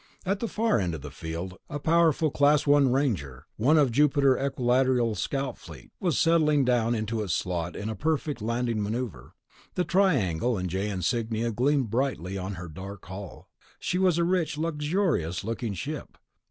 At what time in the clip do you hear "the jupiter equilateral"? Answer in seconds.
3.89-5.13